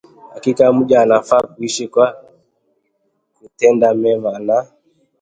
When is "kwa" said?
1.87-2.23